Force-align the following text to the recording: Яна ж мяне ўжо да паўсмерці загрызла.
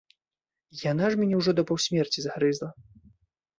Яна 0.91 1.05
ж 1.11 1.19
мяне 1.19 1.35
ўжо 1.43 1.51
да 1.61 1.67
паўсмерці 1.73 2.19
загрызла. 2.27 2.69